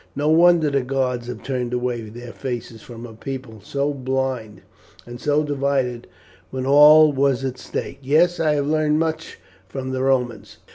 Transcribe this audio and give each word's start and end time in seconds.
No 0.15 0.29
wonder 0.29 0.71
the 0.71 0.81
gods 0.81 1.27
have 1.27 1.43
turned 1.43 1.73
away 1.73 2.01
their 2.09 2.33
faces 2.33 2.81
from 2.81 3.05
a 3.05 3.13
people 3.13 3.61
so 3.63 3.93
blind 3.93 4.63
and 5.05 5.21
so 5.21 5.43
divided 5.43 6.07
when 6.49 6.65
all 6.65 7.13
was 7.13 7.45
at 7.45 7.59
stake. 7.59 7.99
Yes, 8.01 8.39
I 8.39 8.55
have 8.55 8.65
learned 8.65 8.97
much 8.97 9.37
from 9.69 9.91
the 9.91 10.01
Romans. 10.01 10.57